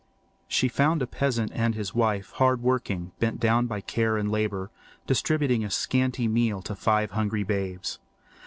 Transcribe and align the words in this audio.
She 0.47 0.67
found 0.67 1.03
a 1.03 1.05
peasant 1.05 1.51
and 1.53 1.75
his 1.75 1.93
wife, 1.93 2.31
hard 2.37 2.63
working, 2.63 3.11
bent 3.19 3.39
down 3.39 3.67
by 3.67 3.81
care 3.81 4.17
and 4.17 4.31
labour, 4.31 4.71
distributing 5.05 5.63
a 5.63 5.69
scanty 5.69 6.27
meal 6.27 6.63
to 6.63 6.73
five 6.73 7.11
hungry 7.11 7.43
babes. 7.43 7.99